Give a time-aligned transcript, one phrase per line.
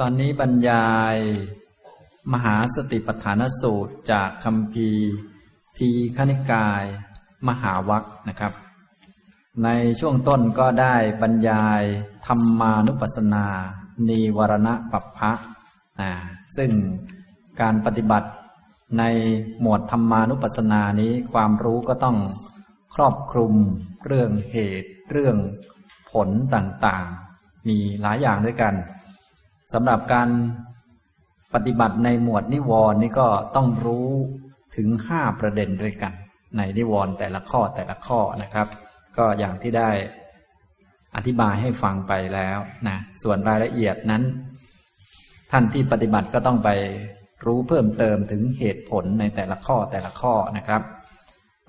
[0.00, 1.16] ตอนนี้บรรยาย
[2.32, 4.88] มหาสติปัฏฐานสูตรจากคำพี
[5.78, 6.84] ทีคณิกาย
[7.48, 8.52] มหาวัคนะครับ
[9.64, 9.68] ใน
[10.00, 11.82] ช่วงต้นก็ได้บรรยาย
[12.26, 13.46] ธรรมานุปัสสนา
[14.08, 15.32] นีวรณะปัปพะ
[16.00, 16.10] นะ
[16.56, 16.70] ซึ่ง
[17.60, 18.28] การปฏิบัติ
[18.98, 19.02] ใน
[19.60, 22.16] หมวดธรรมานุปัสสนานี้ความรู้ก็ต้อง
[22.94, 23.54] ครอบคลุม
[24.06, 25.36] เรื่องเหตุ เรื่อง
[26.10, 28.74] ผลต่างๆ มีหลายอย่างด้วยกัน
[29.72, 30.28] สำหรับการ
[31.54, 34.10] ปฏิบัติในหมวดนิวรณ์นี่ก็ต้องรู้
[34.76, 36.12] ถึงห้าประเด็นด้วยกัน
[36.56, 38.68] ในนิวรณ์แต่ละข้อแต่ละข้อนะครับ
[39.16, 39.90] ก็อย่างที่ได้
[41.16, 44.22] อธิบายให้ฟังไปแล้วนะส่วนรายละเอียดนั้น
[45.50, 46.70] ท่านที่ปฏิบัติก็ต้องไป
[47.46, 50.82] รู้เพิ่มเติมถึงเหตุผลในแต่ละข้อแต่ละข้อนะครับ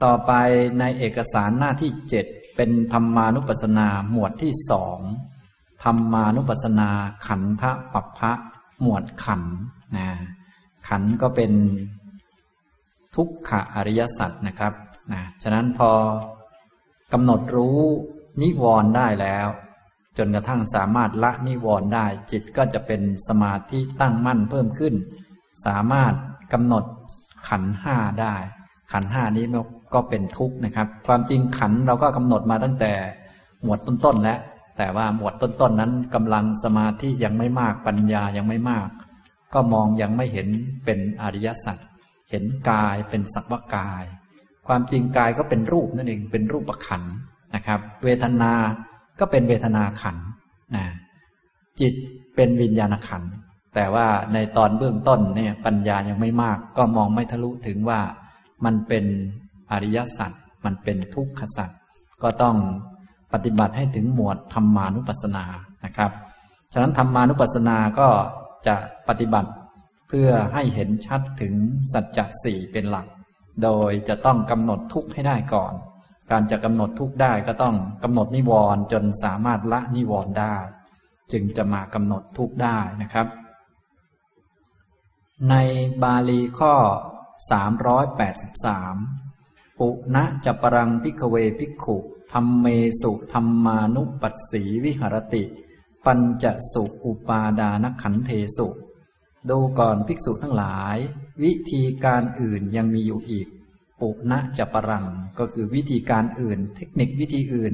[0.04, 0.32] ต่อไป
[0.80, 5.00] ในเอกสารหน้าที่เจ็ดเป็นธรรมานุปัสสนาหมวดที่สอง
[5.88, 6.90] ธรรมานุปัสสนา
[7.28, 7.64] ขันธ
[7.94, 8.32] ปัปพะ
[8.82, 9.42] หมวดขัน
[9.96, 10.08] นะ
[10.88, 11.52] ขันก็เป็น
[13.16, 14.74] ทุกขะอริยสัจนะครับ
[15.12, 15.92] นะฉะนั้นพอ
[17.14, 17.80] กำหนดรู้
[18.42, 19.48] นิวรณ์ได้แล้ว
[20.18, 24.94] จนกระทั่งสามารถละนิวรณ์ได้ จิตก็จะเป็นสมาธิตั้งมั่นเพิ่มขึ้น
[25.66, 26.14] สามารถ
[26.54, 26.84] กำหนด
[27.50, 28.36] ขันห้าได้
[28.92, 29.46] ขันห้านี้
[29.94, 32.92] ก็เป็นทุกข์นะครับ ความจริงขันเราก็กำหนดมาตั้งแต่
[33.64, 34.40] หมวดต้นๆแล้ว
[34.78, 38.90] แต่ว่าหมวดต้นๆนนั้นกำลังสมาธิยังไม่มากปัญญายังไม่มาก
[39.54, 40.48] ก็มองยังไม่เห็น
[40.86, 41.78] เป็นอริยสัจ
[42.32, 44.04] เห็นกายเป็นสักวกาย
[44.68, 47.04] ความจริงกายก็เป็นรูปนั่นเองเป็นรูปขัน
[47.56, 48.52] นะครับ เวทนา
[49.20, 50.18] ก็เป็นเวทนาขัน
[50.76, 50.86] นะ
[51.80, 51.94] จิต
[52.36, 53.24] เป็นวิญญาณขัน
[53.76, 58.00] แต่ว่าในตอนเบื้องต้นเนี่ยปัญญายังไม่มาก ก็มองไม่ทะลุถึงว่า
[58.66, 59.06] มันเป็น
[59.72, 60.32] อริยสัจ
[60.66, 61.70] มันเป็นทุกขสัจ
[62.24, 62.56] ก็ต้อง
[63.36, 65.46] ปฏิบัติให้ถึงหมวดธรรมานุปัสสนา
[65.86, 66.12] นะครับ
[66.74, 68.08] ฉะนั้นธรรมานุปัสสนาก็
[68.68, 68.76] จะ
[69.08, 69.52] ปฏิบัติ
[70.08, 71.54] เพื่อให้เห็นชัดถึง
[71.94, 73.08] สัจจะสี่เป็นหลัก
[73.64, 75.74] โดยจะต้องกำหนดทุกข์ให้ได้ก่อน
[76.32, 80.56] การจะกำหนดทุกข์ได้ก็ต้องกำหนดนิวรณ์จนสามารถละนิวรณ์ได้
[81.32, 83.28] จึงจะมากำหนดทุกข์ได้นะครับ
[85.50, 85.56] ใน
[86.04, 86.74] บาลีข้อ
[87.46, 89.25] 383
[89.80, 91.98] ปุณะจะปรังพิกเวพิกขุ
[92.32, 92.66] ธรรมเม
[93.02, 95.44] สุธรรมานุปัสสีวิหรติ
[96.06, 98.68] ปัญจสุอุปาดานขันเทสุ
[99.50, 100.98] ดูก่อนภิกษุทั้งหลาย
[101.44, 103.48] วิธีการอื่นยังมีอยู่อีก
[104.02, 105.06] ปุณะจะปรัง
[105.40, 107.74] ก็คือวิธีการอื่น เทคนิควิธีอื่น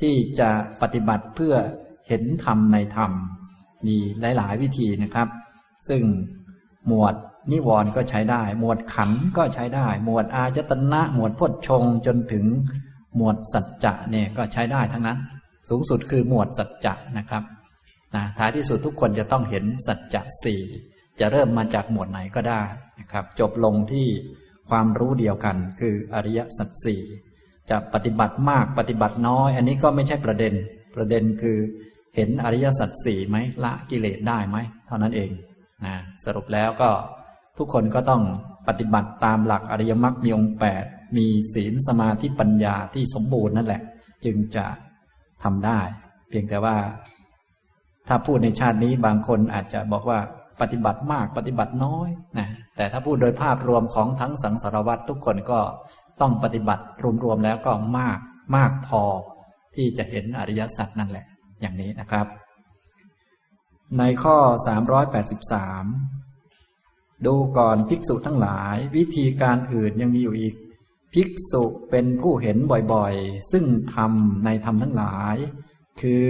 [0.00, 0.50] ที่จะ
[0.80, 1.54] ปฏิบัติเพื่อ
[2.08, 3.10] เห็นธรรมในธรรม
[3.86, 5.28] มีหลาย ๆ วิธีนะครับ
[5.88, 6.02] ซึ่ง
[6.86, 7.14] หมวด
[7.50, 12.44] นิวรณ์ก็ใช้ได้ หมวดขันก็ใช้ได้ หมวดอาจตนะ หมวดพจชงจนถึง
[13.16, 15.18] หมวดสัจจะเนี่ยก็ใช้ได้ทั้งนั้น
[15.68, 17.42] สูงสุดคือหมวดสัจจะนะครับ
[18.14, 20.62] นะท้ายที่สุดทุกคนจะต้องเห็นสัจจะสี่
[21.20, 22.62] จะเริ่มมาจากหมวดไหนก็ได้
[23.00, 24.06] นะครับ จบลงที่
[24.70, 27.02] ความรู้เดียวกันคืออริยสัจสี่
[27.70, 30.54] จะปฏิบัติมากปฏิบัติน้อย อันนี้ก็ไม่ใช่ประเด็น
[30.96, 31.58] ประเด็นคือ
[32.16, 35.30] เห็นอริยสัจสี่ไหมละกิเลสได้ไหมเท่านั้นเอง
[35.84, 36.90] นะสรุปแล้วก็
[37.58, 38.22] ทุกคนก็ต้อง
[38.68, 40.84] ปฏิบัติตามหลักอริยมรรคมีองค์แปด
[41.16, 43.82] มีศีลสมาธิปัญญาที่สมบูรณ์นั่นแหละ
[44.24, 44.66] จึงจะ
[45.42, 45.80] ทำได้
[46.28, 46.76] เพียงแต่ว่า
[48.08, 50.18] ถ้าพูดในชาตินี้บางคนอาจจะบอกว่า
[50.60, 52.08] ปฏิบัติมากปฏิบัติน้อย
[52.38, 55.60] นะแต่ถ้าพูดโดยภาพรวมของทั้งสังสารวัตรทุกคนก็
[56.20, 56.84] ต้องปฏิบัติ
[57.24, 58.18] รวมๆแล้วก็มาก
[58.56, 59.02] มากพอ
[59.74, 61.26] ที่จะเห็นอริยสัจนั่นแหละ
[61.60, 62.26] อย่างนี้นะครับ
[63.98, 64.36] ในข้อ
[65.32, 66.21] 383
[67.26, 70.54] ดูก่อนภิกษุทั้งหลาย วิธีการอื่นยังมีอยู่อีก
[71.12, 72.56] ภิกษุเป็นผู้เห็น
[72.92, 74.12] บ่อยๆ ซึ่งธรรม
[74.44, 75.36] ในธรรมทั้งหลาย
[76.00, 76.28] คือ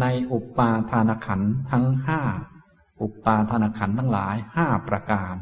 [0.00, 2.20] ในอุปาทานขันทั้งห้า
[3.02, 5.34] อุปาทานขันทั้งหลายห้าประการ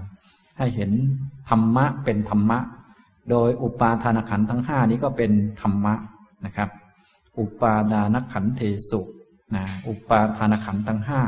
[0.59, 0.93] ให้เห็น
[1.51, 2.59] ธรรมะเป็นธรรมะ
[3.31, 5.95] โดยอุปาทานขันทั้งห้านี้ก็เป็นธรรมะ
[6.45, 6.69] นะครับ
[7.39, 9.01] อุปาดานขันเทสุ
[9.55, 11.23] นะอุปาทานขันทั้งห้า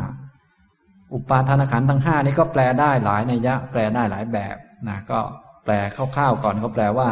[1.14, 4.56] อุปาทานขันทั้งห้านี้ก็แปลได้หลายในยะ แปลได้หลายแบบ
[4.88, 5.20] นะก็
[5.64, 7.10] แปลคร่าวๆก่อนเขาแปลว่า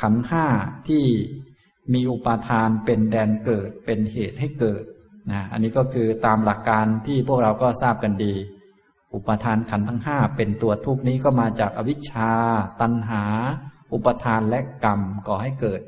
[0.00, 0.44] ขันห้า
[0.88, 1.04] ที่
[1.94, 4.82] มีอุปาทานเป็นแดนเกิดเป็นเหตุให้เกิด
[5.32, 8.34] นะอันนี้ก็คือตามหลักการที่พวกเราก็ทราบกันดี
[9.14, 12.30] อุปทานขันทั้งห้าเป็นตัวทุกนี้ก็มาจากอวิชชา
[12.80, 13.22] ตัณหา
[13.92, 15.80] อุปทานและกรรมก่อให้เกิด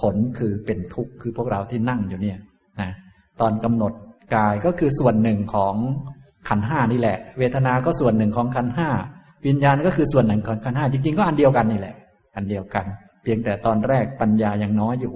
[0.00, 2.38] ผลคือเป็นทุกข์คือพวกเราที่นั่งอยู่เนี่ย
[2.80, 2.90] นะ
[3.40, 3.92] ตอนกำหนด
[4.34, 5.74] กายก็คือส่วนหนึ่งของ
[6.48, 8.88] ขันห้านี่แหละ เวทนา ก็ส่วนหนึ่งของขันห้า
[9.46, 11.94] วิญญาณก็คือส่วนหนึ่งของขันห้าจริง ๆ ก็อันเดียวกันนี่แหละ
[12.36, 12.84] อันเดียวกัน
[13.22, 15.14] เพียงแต่ตอนแรกปัญญายังน้อยอยู่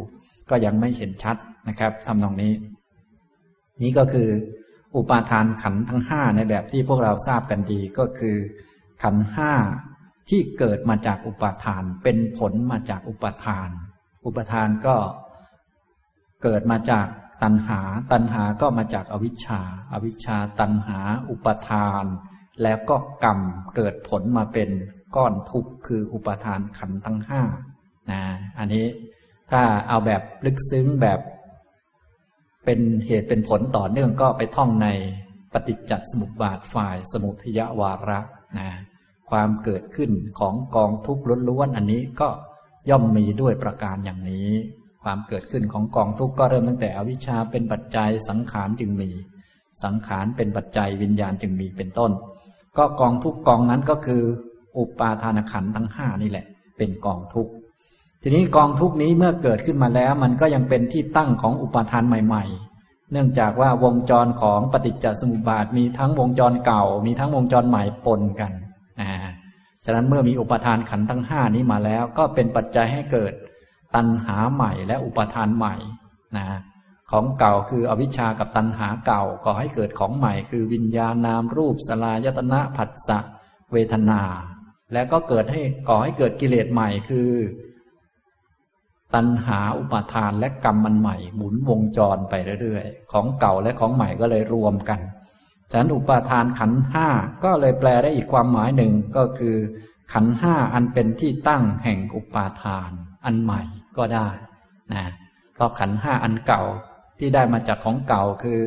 [0.50, 1.36] ก็ยังไม่เห็นชัด
[1.68, 2.52] นะครับทำตรงนี้
[3.82, 4.28] นี้ก็คือ
[4.96, 8.36] อุปาทานขันทั้งห้าในแบบที่พวกเราทราบกันดีก็คือ
[9.02, 9.52] ขันห้า
[10.28, 13.70] ที่เกิดมาจากอุปาทาน เป็นผลมาจากอุปาทาน
[14.24, 14.96] อุปาทานก็
[16.42, 17.06] เกิดมาจาก
[17.42, 17.80] ตัณหา
[18.12, 19.60] ตัณหาก็มาจากอวิชชา
[19.92, 20.98] อาวิชชาตัณหา
[21.30, 22.04] อุปทาน
[22.62, 23.38] แล้วก็กรรม
[23.76, 24.70] เกิดผลมาเป็น
[25.16, 27.42] ก้อนทุกข์คืออุปทานขันธ์ทั้งห้า
[28.10, 28.22] นะ
[28.58, 28.86] อันนี้
[29.50, 31.20] ถ้าเอาแบบลึกซึ้งแบบ
[32.64, 34.88] เป็นเหตุเป็นผลต่อเนื่องก็ไปท่องใน
[35.52, 38.20] ปฏิจจสมุปบาทฝ่ายสมุทยวาระ
[38.58, 38.68] นะ
[39.30, 42.28] ความเกิดขึ้นของกองทุกข์ล้วนๆอันนี้ก็
[42.90, 44.50] ย่อมมีด้วยประการอย่างนี้
[45.04, 49.10] ความเกิดขึ้นของกองทุกข์ก็เริ่มตั้งแต่อวิชชาเป็นปัจจัยสังขารจึงมี
[49.84, 52.10] สังขารเป็นปัจจัยวิญญาณจึงมีเป็นต้น
[52.78, 54.22] ก็กองทุกกองนั้นก็คือ
[54.78, 56.46] อุปาทานขันธ์ทั้งห้านี่แหละ
[56.78, 57.52] เป็นกองทุกข์
[58.22, 62.44] ทีนี้กองทุกนี้เมื่อเกิดขึ้นมาแล้ว มันก็ยังเป็นที่ตั้งของอุปาทานใหม่
[62.78, 68.52] ๆ เนื่องจากว่าวงจรของปฏิจจสมุปบาทมีทั้งวงจรเก่า มีทั้งวงจรใหม่ปนกัน
[69.00, 69.10] นะ
[69.84, 73.32] ฉะนั้นเมื่อมีอุปทานขันทั้งห้านี้มาแล้ว ก็เป็นปัจจัยให้เกิด
[73.94, 75.74] ตัณหาใหม่และอุปทานใหม่
[76.36, 76.46] นะ
[77.10, 83.18] ของเก่าคืออวิชชากับตัณหาเก่าก่อให้เกิดของใหม่ คือวิญญาณนามรูปสลายตนะผัสสะ
[83.72, 84.22] เวทนา
[84.92, 87.30] และก็เกิดให้ก่อให้เกิดกิเลสใหม่คือ
[89.14, 95.00] ตัณหาอุปาทานและกรรมมันใหม่ หมุนวงจรไปเรื่อยๆ ของเก่าและของใหม่ก็เลยรวมกัน
[95.70, 97.08] ฉะนั้นอุปาทานขันห้า
[97.44, 99.56] ก็เลยแปลได้อีกความหมายหนึ่งก็คือ
[100.12, 102.90] ขันห้าอันเป็นที่ตั้งแห่งอุปาทาน
[103.24, 103.62] อันใหม่
[103.98, 104.28] ก็ได้
[104.92, 105.04] นะ
[105.54, 106.62] เพราะขันห้าอันเก่า
[107.18, 108.62] ที่ได้มาจากของเก่าคือ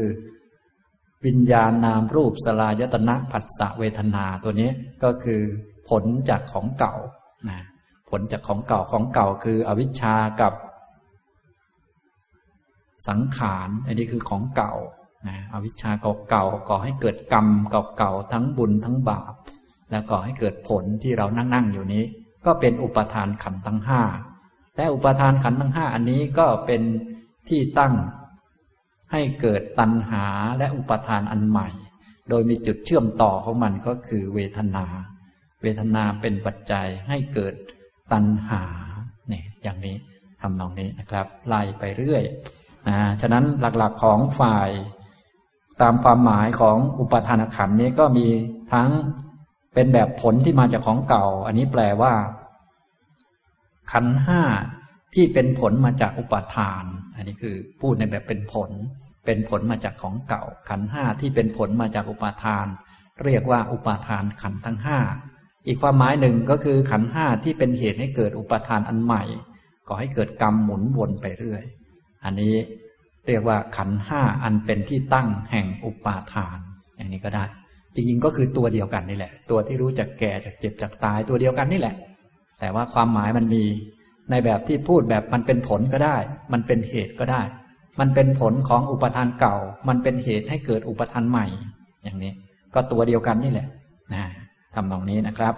[1.25, 4.71] วิญญาณนามรูปสลายตนะผัสสะเวทนาตัวนี้
[5.03, 5.41] ก็คือ
[5.89, 6.95] ผลจากของเก่า
[7.49, 7.59] นะ
[8.09, 10.53] ผลจากของเก่าของเก่าคืออวิชชากับ
[13.07, 14.73] สังขารอันนี้คือของเก่า
[15.27, 15.91] นะอวิชชา
[16.29, 17.47] เก่าๆก่อให้เกิดกรรม
[17.97, 19.33] เก่าๆทั้งบุญทั้งบาป
[19.91, 22.03] แล้วก่อให้เกิดผลที่เรานั่งๆอยู่นี้
[22.45, 24.01] ก็เป็นอุปทานขันธ์ทั้งห้า
[24.77, 26.81] และอุปทานขันธ์ทั้งห้าอันนี้ก็เป็น
[27.49, 27.93] ที่ตั้ง
[29.11, 30.25] ให้เกิดตัณหา
[30.57, 31.69] และอุปทานอันใหม่
[32.29, 34.85] โดยมีจุดเชื่อมต่อของมันก็คือเวทนา
[35.61, 37.53] เวทนาเป็นปัจจัยให้เกิด
[38.13, 38.63] ตัณหา
[39.29, 39.95] เนี่ยอย่างนี้
[40.41, 42.23] ทำนองนี้นะครับ ไล่ไปเรื่อย
[42.87, 43.45] นะฉะนั้น
[43.77, 44.69] หลักๆของฝ่าย
[45.81, 48.27] ตามความหมายของอุปทานขันนี้ก็มี
[48.73, 48.89] ทั้ง
[49.73, 52.13] เป็นแบบผลที่มาจากของเก่า อันนี้แปลว่า
[53.91, 54.41] ขันห้า
[55.15, 56.83] ที่เป็นผลมาจากอุปทาน
[57.15, 58.71] อันนี้คือพูดในแบบเป็นผล
[59.25, 62.65] เป็นผลมาจากของเก่า ขันห้าที่เป็นผลมาจากอุปทาน
[63.25, 64.99] เรียกว่าอุปทานขันทั้งห้า
[65.67, 69.23] อีกความหมายหนึ่งก็คือขันห้าที่เป็นเหตุให้เกิดอุปทานอันใหม่
[69.87, 71.63] ก่อให้เกิดกรรมหมุนวนไปเรื่อย
[72.25, 72.55] อันนี้
[73.27, 76.57] เรียกว่าขันห้าอันเป็นที่ตั้งแห่งอุปาทาน
[76.95, 77.45] อย่างนี้ก็ได้
[77.95, 81.95] จริงๆก็คือตัวเดียวกันนี่แหละ ตัวที่รู้จักแก่จากเจ็บจากตายตัวเดียวกันนี่แหละ
[82.59, 83.63] แต่ว่าความหมายมันมี
[84.31, 86.17] ในแบบที่พูดแบบมันเป็นผลก็ได้
[86.53, 87.41] มันเป็นเหตุก็ได้
[87.99, 89.55] มันเป็นผลของอุปทานเก่า
[89.87, 91.45] มันเป็นเหตุให้เกิดอุปทานใหม่
[92.03, 92.31] อย่างนี้
[92.73, 93.67] ก็ตัวเดียวกันนี่แหละ
[94.13, 94.23] นะ
[94.75, 95.55] ทำนองนี้นะครับ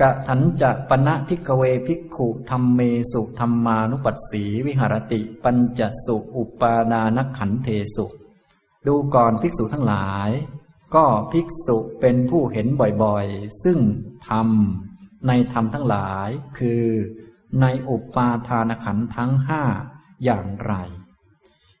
[0.00, 2.80] กะถันจะปณะพิกเวพิกขุธรรมเม
[3.12, 8.06] สุธรรมานุปัสสีวิหารติ ปัญจสุอุปาดานขันเทสุ
[8.86, 10.30] ดูก่อนภิกษุทั้งหลาย
[10.94, 12.66] ก็ภิกษุเป็นผู้เห็น
[13.02, 13.78] บ่อยๆ ซึ่ง
[14.28, 14.48] ธรรม
[15.26, 16.84] ในธรรมทั้งหลาย คือ
[17.60, 19.62] ในอุปาทานขันทั้งห้า
[20.24, 20.74] อย่างไร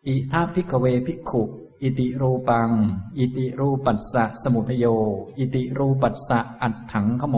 [0.06, 1.42] อิทัพิกเวพิกขุ
[1.82, 2.70] อิติรูปัง
[3.18, 4.86] อิติรูปัสสะสมุทโย
[5.38, 7.36] อิติรูปัสสะอัตถังขโม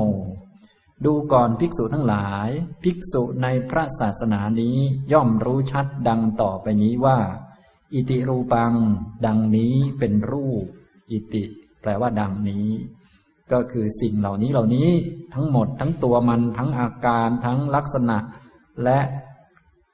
[1.05, 2.49] ดูก่อนภิกษุทั้งหลาย
[2.83, 4.77] ภิกษุในพระศาสนานี้
[5.13, 7.19] ย่อมรู้ชัดดังต่อไปนี้ว่า
[7.95, 8.73] อิติรูปัง
[9.27, 10.65] ดังนี้เป็นรูป
[11.11, 11.45] อิติ
[11.81, 12.67] แปลว่าดังนี้
[13.53, 14.89] ก็คือสิ่งเหล่านี้เหล่านี้
[15.35, 18.19] ทั้งหมดทั้งตัวมันทั้งอาการทั้งลักษณะ
[18.85, 18.99] และ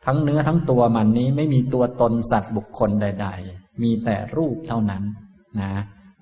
[0.06, 5.02] ทั้งเนื้อทั้งตัวมันนี้ไม่มีตัวตนสัตว์บุคคลใด ๆ มีแต่รูปเท่านั้น
[5.60, 5.72] นะ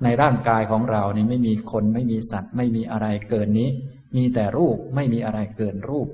[0.03, 3.69] ในร่างกายของเรานี่ไม่มีคนไม่มีสัตว์ ไม่มีอะไรเกินนี้
[4.17, 6.09] มีแต่รูปไม่มีอะไรเกินรูป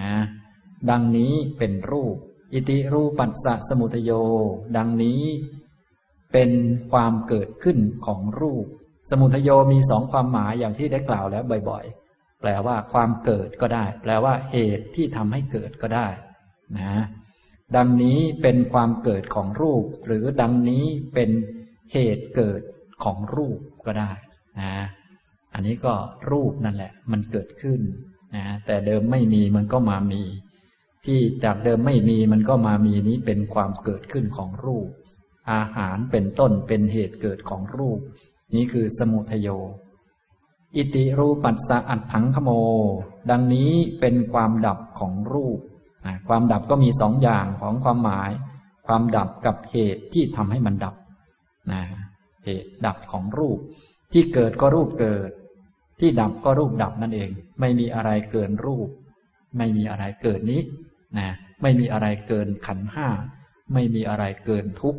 [0.00, 0.14] นะ
[0.90, 2.14] ดังนี้เป็นรูป
[2.52, 4.10] อิติรูปัสสะสมุทโย
[4.76, 5.20] ดังนี้
[6.32, 6.50] เป็น
[6.92, 8.66] ความเกิดขึ้นของรูป
[9.10, 16.08] สมุทโยมีสองความหมายอย่างที่ได้กล่าวแล้วบ่อยๆ แปลว่าความเกิดก็ได้ แปลว่าเหตุที่ทำให้เกิดก็ได้
[16.78, 17.04] นะ
[17.76, 20.84] ดังนี้เป็นความเกิดของรูป หรือดังนี้
[21.14, 21.30] เป็น
[21.92, 22.60] เหตุเกิด
[23.04, 24.12] ของรูปก็ได้
[24.60, 24.72] นะ
[25.54, 25.94] อันนี้ก็
[26.30, 27.80] รูปนั่นแหละ มันเกิดขึ้น
[28.36, 30.22] นะแต่เดิมไม่มีมันก็มามี
[31.06, 34.88] ที่จากเดิมไม่มีมันก็มามีนี้เป็นความเกิดขึ้นของรูป
[35.52, 37.98] อาหารเป็นต้นเป็นเหตุเกิดของรูป
[38.54, 39.48] นี้คือสมุทโย
[40.76, 42.50] อิติรูปัสสะอัตถังขโม
[43.30, 45.58] ดังนี้เป็นความดับของรูป
[46.28, 48.30] ความดับก็มีสองอย่างของความหมาย
[48.86, 50.94] ความดับกับเหตุที่ทำให้มันดับ
[51.72, 51.82] นะ
[52.44, 53.58] เหตุดับของรูป
[54.12, 55.30] ที่เกิดก็รูปเกิด
[56.00, 58.88] ที่ดับก็รูปดับนั่นเอง ไม่มีอะไรเกินรูป
[59.56, 60.62] ไม่มีอะไรเกินนี้
[61.18, 61.28] นะ
[61.62, 63.08] ไม่มีอะไรเกินขันห้า
[63.72, 64.96] ไม่มีอะไรเกินทุก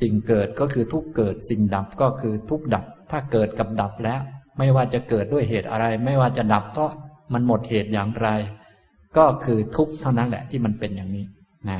[0.00, 4.20] สิ่งเกิดก็คือทุกเกิด สิ่งดับก็คือทุกดับ ถ้าเกิดกับดับแล้ว
[4.58, 6.86] ไม่ว่าจะเกิดด้วยเหตุอะไร ไม่ว่าจะดับก็
[7.32, 8.28] มันหมดเหตุอย่างไร
[9.16, 11.24] ก็คือทุกเท่านั้นแหละที่มันเป็นอย่างนี้
[11.68, 11.78] นะ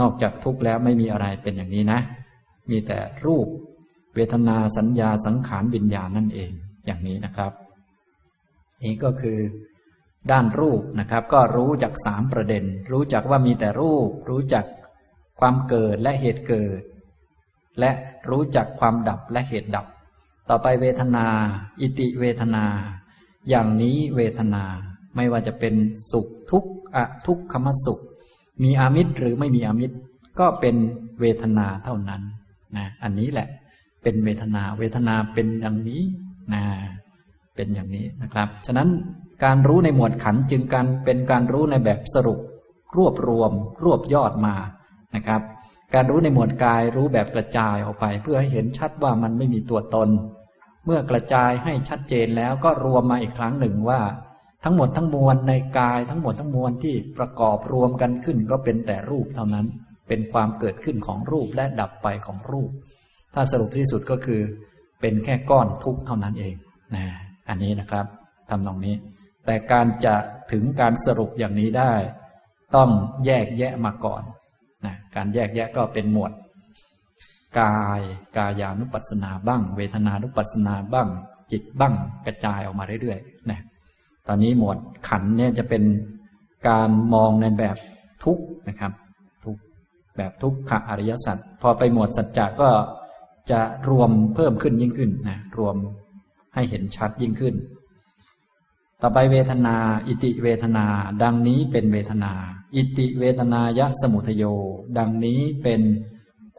[0.00, 2.00] นอกจากทุกแล้วไม่มีอะไรเป็นอย่างนี้นะ
[2.70, 3.46] มีแต่รูป
[4.14, 6.50] เวทนาสัญญาสังขารวิญญาณนั่นเอง
[6.86, 7.52] อย่างนี้นะครับ
[8.84, 9.38] นี้ก็คือ
[10.30, 14.64] ด้านรูปนะครับ ก็รู้จากสามประเด็น รู้จักว่ามีแต่รูป รู้จัก
[15.40, 16.80] ความเกิดและเหตุเกิด
[17.78, 17.90] และ
[18.30, 19.86] รู้จักความดับและเหตุดับ
[20.48, 21.26] ต่อไปเวทนา
[21.80, 22.64] อิติเวทนา
[23.48, 24.64] อย่างนี้เวทนา
[25.16, 25.74] ไม่ว่าจะเป็น
[26.10, 28.00] สุขทุกข์อทุกขมสุข
[28.62, 29.96] มีอามิตรหรือไม่มีอามิตร
[30.40, 30.76] ก็เป็น
[31.20, 32.22] เวทนาเท่านั้น
[32.76, 33.48] นะอันนี้แหละ
[34.02, 36.02] เป็นเวทนา เวทนาเป็นอย่างนี้
[36.54, 36.62] นะ
[37.54, 38.88] เป็นอย่างนี้นะครับ ฉะนั้น
[39.44, 42.38] การรู้ในหมวดขันจึงการเป็นการรู้ในแบบสรุป
[42.96, 43.52] รวบรวม
[43.84, 44.54] รวบยอดมา
[45.16, 45.40] นะครับ
[45.94, 50.08] การรู้ในหมวดกายรู้แบบกระจายออกไป เพื่อให้เห็นชัดว่ามันไม่มีตัวตน
[50.84, 54.00] เมื่อกระจายให้ชัดเจนแล้วก็รวมมาอีกครั้งหนึ่งว่า
[54.64, 59.66] ทั้งหมดทั้งมวลในกายทั้งหมดทั้งมวลที่ประกอบรวมกันขึ้นก็เป็นแต่รูปเท่านั้น
[60.08, 62.70] เป็นความเกิดขึ้นของรูปและดับไปของรูป
[63.34, 64.40] ถ้าสรุปที่สุดก็คือ
[65.00, 66.54] เป็นแค่ก้อนทุกเท่านั้นเอง
[66.94, 67.04] นะ
[67.48, 68.06] อันนี้นะครับ
[68.50, 68.94] ทำตรงนี้
[69.46, 70.14] แต่การจะ
[70.52, 71.92] ถึงการสรุปอย่างนี้ได้
[72.76, 72.90] ต้อง
[73.26, 74.22] แยกแยะมาก่อน
[74.86, 76.32] นะการแยกแยะก็เป็นหมวด
[77.60, 78.00] กาย
[78.36, 81.08] กายานุปัสสนาบ้าง เวทนานุปัสสนาบ้าง
[81.52, 81.94] จิตบ้าง
[82.26, 83.60] กระจายออกมาเรื่อยๆนะ
[84.26, 85.82] ตอนนี้หมวดขันเนี่ยจะเป็น
[86.68, 87.76] การมองในแบบ
[88.24, 88.92] ทุกนะครับ
[89.44, 89.56] ทุก
[90.16, 92.70] แบบทุกขะอริยสัจพอไปหมวดสัจจะก็
[93.50, 93.60] จะ
[93.90, 95.76] รวมเพิ่มขึ้นยิ่งขึ้นนะรวม
[96.54, 97.54] ให้เห็นชัดยิ่งขึ้น
[99.02, 99.76] ต่อไปเวทนา
[100.06, 100.86] อิติเวทนา
[101.22, 102.32] ดังนี้เป็นเวทนา
[102.76, 104.44] อิติเวทนายะสมุทโย
[104.98, 105.82] ดังนี้เป็น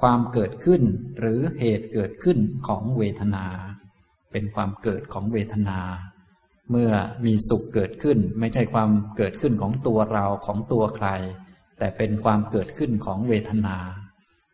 [0.02, 0.82] ความเกิดขึ้น
[1.20, 3.46] หรือเหตุเกิดขึ้นของเวทนา
[4.32, 5.80] เป็นความเกิดของเวทนา
[6.70, 6.92] เมื่อ
[7.26, 11.08] มีสุขเกิดขึ้น ไม่ใช่ความเกิดขึ้นของตัวเราของตัวใคร
[11.78, 13.78] แต่เป็นความเกิดขึ้นของเวทนา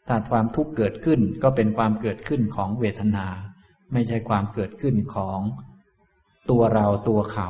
[0.08, 3.26] ถ้าความทุกข์เกิดขึ้นก็เป็นความเกิดขึ้นของเวทนา
[3.94, 5.40] ไม่ใช่ความเกิดขึ้นของ
[6.50, 7.50] ตัวเราตัวเขา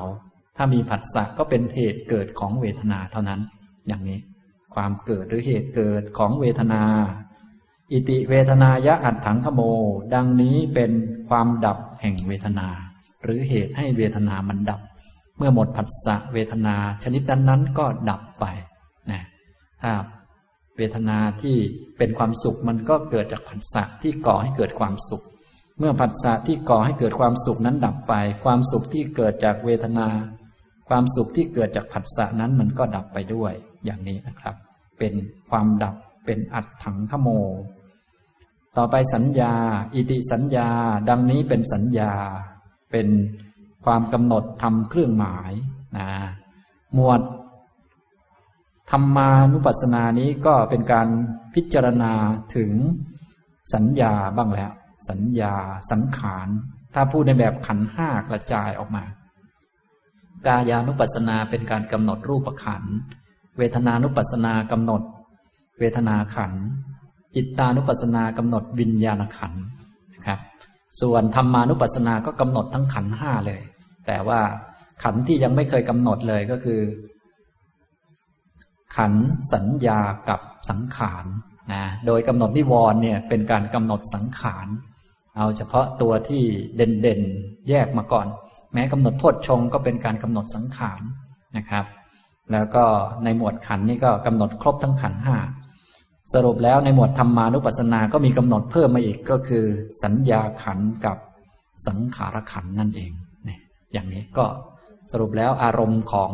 [0.57, 3.41] ถ้ามีผัสสะก็เป็นเหตุเกิดของเวทนาเท่านั้น
[3.87, 4.19] อย่างนี้
[4.75, 6.81] ความเกิดหรือเหตุเกิดของเวทนา
[7.91, 9.61] อิติเวทนายะอัดถังขโม
[10.13, 10.91] ดังนี้เป็น
[11.29, 12.67] ความดับแห่งเวทนา
[13.23, 14.81] หรือเหตุให้เวทนามันดับ
[15.37, 18.45] เมื่อหมดผัสสะเวทนาชนิดนั้นๆก็ดับไป
[19.11, 19.23] นะ
[19.81, 19.91] ถ้า
[20.77, 21.57] เวทนาที่
[21.97, 25.23] เป็นความสุขมันก็เกิดจากผัสสะที่ก่อให้เกิดความสุข
[25.79, 30.07] เมื่อผัสสะที่ก่อให้เกิดความสุขนั้นดับไป ความสุขที่เกิดจากเวทนา
[30.87, 33.53] ความสุขที่เกิดจากผัสสะนั้นมันก็ดับไปด้วย
[33.85, 34.55] อย่างนี้นะครับ
[34.99, 35.13] เป็น
[35.49, 37.29] ความดับเป็นอัดถังขโม
[38.77, 39.53] ต่อไปสัญญา
[39.95, 40.69] อิติสัญญา
[41.09, 42.11] ดังนี้เป็นสัญญา
[42.91, 43.07] เป็น
[43.85, 45.51] ความกำหนดทำเครื่องหมาย
[45.97, 46.09] นะ
[46.93, 47.21] หมวด
[48.91, 51.07] ธรรมานุปัสสนานี้ก็เป็นการ
[51.55, 52.13] พิจารณา
[52.55, 52.71] ถึง
[53.73, 54.71] สัญญาบ้างแล้ว
[55.09, 55.53] สัญญา
[55.91, 56.47] สังขาร
[56.93, 59.03] ถ้าพูดในแบบขันห้ากระจายออกมา
[60.45, 62.83] กายานุปัสสนาเป็นการกำหนดรูปขัน
[63.57, 65.01] เวทนานุปัสสนากำหนด
[65.79, 66.51] เวทนาขัน
[67.35, 69.53] จิตานุปัสสนากำหนดวิญญาณขัน
[70.13, 70.39] นะครับ
[71.01, 73.61] ส่วนธรรมานุปัสสนาก็กำหนดทั้งขันห้าเลย
[74.07, 74.39] แต่ว่า
[75.03, 76.81] ขันที่ยังไม่เคยกำหนดเลยก็คือ
[78.97, 79.13] ขัน
[79.53, 80.39] สัญญากับ
[80.69, 81.25] สังขาร
[81.73, 84.67] นะโดยกำหนดนิวรณ์เนี่ยเป็นการกำหนดสังขาร
[85.37, 86.43] เอาเฉพาะตัวที่
[86.75, 88.27] เด่นๆแยกมาก่อน
[88.73, 91.01] แม้กำหนดโพชฌงก็เป็นการกำหนดสังขาร
[91.57, 91.85] นะครับ
[92.51, 92.83] แล้วก็
[93.23, 95.37] ในหมวดขันนี่ก็กำหนดครบทั้งขันห้า
[96.33, 99.65] สรุปแล้วในหมวดธรรมานุปัสสนาก็มีกำหนดเพิ่มมาอีกก็คือ
[100.03, 101.17] สัญญาขันกับ
[101.87, 103.11] สังขารขันนั่นเอง
[103.45, 103.59] เนี่ย
[103.93, 104.45] อย่างนี้ก็
[105.11, 106.31] สรุปแล้วอารมณ์ของ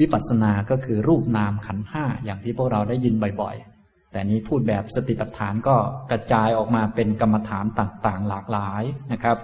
[0.00, 5.76] วิปัสสนาก็คือรูปนามขันห้าอย่างที่พวกเราได้ยินบ่อยๆ แต่นี้พูดแบบสติปัฏฐานก็
[6.10, 9.36] กระจายออกมาเป็นกรรมฐานต่างๆ หลากหลายนะครับ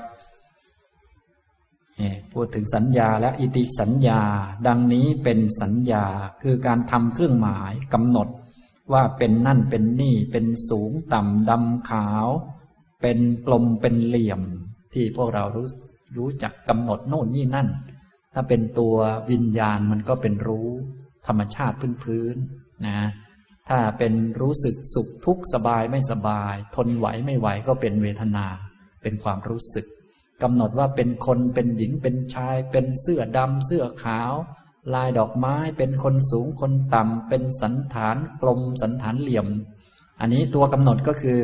[2.32, 4.20] พูดถึงสัญญาและอิติสัญญา
[4.66, 6.04] ดังนี้เป็นสัญญา
[6.42, 8.28] คือการทำเครื่องหมายกำหนด
[8.92, 12.26] ว่าเป็นนั่นเป็นนี่เป็นสูงต่ำดำขาว
[13.02, 14.42] เป็นกลมเป็นเหลี่ยม
[14.94, 15.68] ที่พวกเรารู้
[16.16, 17.68] รู้จักกำหนดโน่นนี่นั่น
[18.34, 18.96] ถ้าเป็นตัว
[19.30, 20.68] วิญญาณมันก็เป็นรู้
[21.26, 22.98] ธรรมชาติพื้นๆนะ
[23.68, 28.46] ถ้าเป็นรู้สึกสุขทุกข์สบายไม่สบาย ทนไหวไม่ไหวก็เป็นเวทนา
[29.02, 29.86] เป็นความรู้สึก
[30.42, 34.32] กำหนดว่าเป็นคนเป็นหญิงเป็นชาย เป็นเสื้อดำเสื้อขาว
[34.94, 39.46] ลายดอกไม้เป็นคนสูงคนต่ำเป็นสันฐานกลมสันฐานเหลี่ยม
[40.20, 41.40] อันนี้ตัวกำหนดก็คือ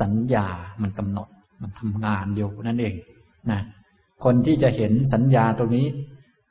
[0.00, 0.46] สัญญา
[0.82, 1.28] มันกำหนด
[1.60, 2.94] มันทำงานอยู่นั่นเอง
[3.50, 3.60] นะ
[4.24, 5.86] คนที่จะเห็นสัญญาตรงนี้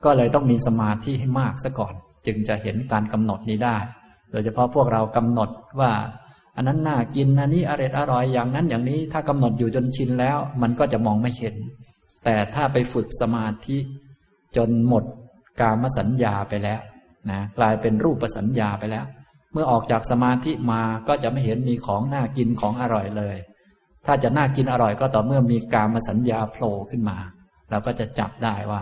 [0.05, 1.93] ก็เลยต้องมีสมาธิให้มากซะก่อน
[2.27, 3.77] จึงจะเห็นการกำหนดนี้ได้
[4.31, 5.91] โดยเฉพาะพวกเรากำหนดว่า
[6.55, 11.55] อันนั้นน่ากินอันนี้อร่อยอร่อยอย่างนั้นอย่างนี้ถ้ากำหนดอยู่จนชินแล้ว มันก็จะมองไม่เห็น
[12.23, 13.77] แต่ถ้าไปฝึกสมาธิ
[14.57, 15.03] จนหมด
[15.61, 16.79] กามสัญญาไปแล้ว
[17.31, 19.05] นะกลายเป็นรูปสัญญาไปแล้ว
[19.53, 23.37] เมื่อออกจากสมาธิมาก็จะไม่เห็นมีของน่ากินของอร่อยเลย
[24.05, 27.17] ถ้าจะน่ากินอร่อยก็ต่อเมื่อมีกามสัญญาโผล่ขึ้นมา
[27.69, 28.81] เราก็จะจับได้ว่า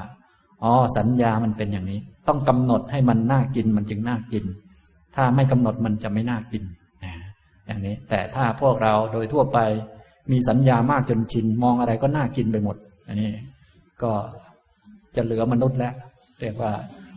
[0.63, 4.45] อ๋อสัญญามันเป็นอย่างนี้ ต้องกำหนดให้มันน่ากินมันจึงน่ากิน
[5.15, 6.63] ถ้าไม่กำหนดมันจะไม่น่ากิน
[7.65, 9.59] อย่างนี้ แต่ถ้าพวกเราโดยทั่วไป
[10.31, 12.75] มีสัญญามากจนชิน มองอะไรก็น่ากินไปหมด
[13.07, 13.29] อันนี้
[14.03, 14.11] ก็
[15.15, 15.93] จะเหลือมนุษย์แล้ว
[16.41, 16.71] เรียกว่า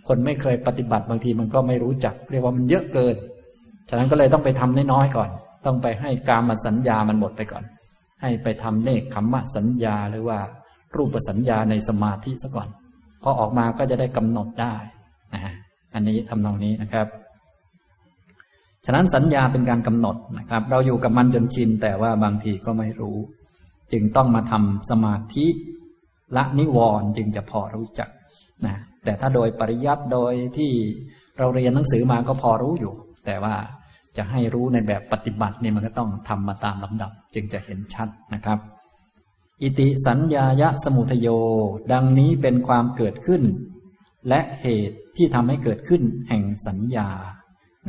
[0.09, 3.17] คนไม่เคยปฏิบัติบางทีมันก็ไม่รู้จัก เรียกว่ามันเยอะเกิน
[3.89, 5.31] ฉะนั้นก็เลยต้องไปทำน้อยๆก่อน
[5.67, 7.65] ต้องไปให้การมาสัญญามันหมดไปก่อน
[8.23, 10.39] ให้ไปทำเนคขมมะสัญญาหรือว่า
[10.97, 12.69] รูปสัญญาในสมาธิซะก่อน
[13.23, 14.75] พอออกมาก็จะได้กำหนดได้
[15.35, 15.53] นะ
[15.95, 17.07] อันนี้ทำนองนี้นะครับ
[18.89, 23.17] ฉะนั้นสัญญาเป็นการกำหนดนะครับ เราอยู่กับมันจนชิน แต่ว่าบางทีก็ไม่รู้
[23.93, 25.47] จึงต้องมาทำสมาธิ
[26.37, 28.09] ละนิวรณ์จึงจะพอรู้จัก
[28.67, 30.73] นะแต่ถ้าโดยปริยัติโดยที่
[31.39, 32.95] เราเรียนหนังสือมาก็พอรู้อยู่
[33.27, 33.55] แต่ว่า
[34.17, 38.59] จะให้รู้ในแบบปฏิบัตินี่มันก็ต้องทำมาตามลำดับ จึงจะเห็นชัดนะครับ
[39.63, 41.29] อิติสัญญายะสมุทโย
[41.93, 43.43] ดังนี้เป็นความเกิดขึ้น
[44.29, 47.09] และเหตุที่ทำให้เกิดขึ้นแห่งสัญญา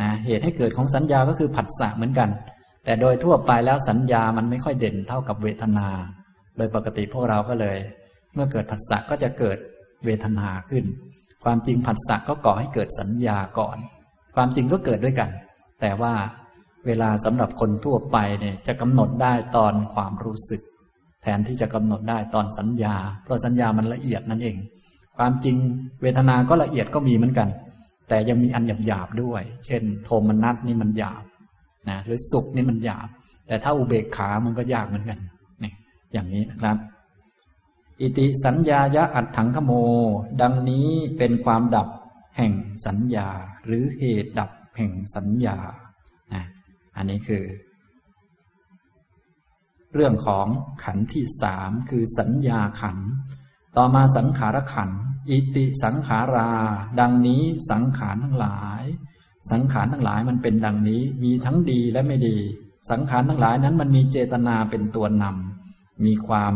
[0.02, 2.30] นะเหตุให้เกิดของสัญญาก็คือผัสสะเหมือนกัน
[2.86, 5.88] แต่โดยทั่วไปแล้วสัญญามันไม่ค่อยเด่นเท่ากับเวทนา
[6.58, 7.78] โดยปกติพวกเราก็เลย
[8.34, 9.58] เมื่อเกิดผัสสะก็จะเกิด
[10.06, 10.86] เวทนาขึ้น
[11.44, 13.78] ความจริงผัสสะก็ก่อให้เกิดสัญญาก่อน
[14.36, 15.30] ความจริงก็เกิดด้วยกัน
[15.82, 16.14] แต่ว่า
[16.86, 20.62] เวลาสำหรับคนทั่วไปเนี่ยจะกำหนดได้ตอนความรู้สึก
[21.22, 24.56] แทนที่จะกำหนดได้ตอนสัญญา เพราะสัญญามันละเอียดนั่นเอง
[25.18, 25.56] ความจริง
[26.02, 27.48] เวทนาก็ละเอียดก็มีเหมือนกัน
[28.10, 31.24] แต่ยังมีอันหยาบหยาบด้วย เช่น โทมนัสนี่มันหยาบ
[31.89, 33.08] นะหรือสุขนี่มันหยาบ
[33.48, 35.20] แต่ถ้าอุเบกขามันก็ยากเหมือนกัน
[35.63, 35.72] นี่
[36.13, 36.78] อย่างนี้นะครับ
[38.02, 39.72] อิติสัญญายะอัดถังขโม
[40.41, 41.88] ดังนี้เป็นความดับ
[42.38, 42.54] แห่ง
[42.86, 43.30] สัญญา
[43.65, 45.58] หรือเหตุดับแห่งสัญญา
[46.34, 46.43] นะ
[46.96, 47.43] อันนี้คือ
[49.93, 50.48] เรื่องของ
[50.84, 52.98] ขันที่สามคือสัญญาขัน
[53.78, 54.89] ต่อมาสังขารขัน
[55.30, 56.52] อิติสังขารา
[57.00, 58.84] ดังนี้สังขารทั้งหลาย
[59.52, 62.38] สังขารทั้งหลายมันเป็นดังนี้ มีทั้งดีและไม่ดี
[62.92, 66.54] สังขารทั้งหลายนั้นมันมีเจตนาเป็นตัวนำมีความ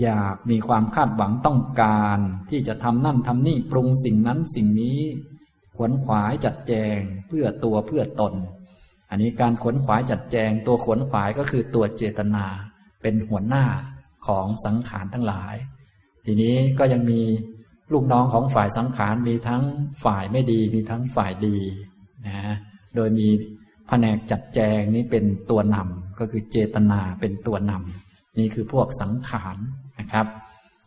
[0.00, 2.18] อยากมีความคาดหวังต้องการ
[2.50, 5.00] ที่จะทำนั่นทำนี่ปรุงสิ่งนั้นสิ่งนี้
[5.76, 6.98] ขวนขวายจัดแจง
[7.28, 8.34] เพื่อตัวเพื่อตน
[9.10, 12.46] อันนี้การขวนขวายจัดแจง ตัวขวนขวายก็คือตัวเจตนา
[13.02, 13.64] เป็นหัวหน้า
[14.26, 15.54] ของสังขารทั้งหลาย
[16.24, 17.20] ทีนี้ก็ยังมี
[17.92, 19.62] ลูกน้องของฝ่ายสังขารมีทั้ง
[20.04, 21.58] ฝ่ายไม่ดีมีทั้งฝ่ายดี
[22.26, 22.54] นะ
[22.96, 23.28] โดยมี
[23.88, 29.56] แผนกจัดแจงนี้เป็นตัวนำก็คือเจตนาเป็นตัวนำนี่คือพวกสังขาร
[29.98, 30.26] นะครับ